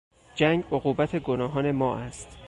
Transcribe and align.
جنگ 0.35 0.63
عقوبت 0.71 1.15
گناهان 1.15 1.71
ما 1.71 1.95
است. 1.97 2.37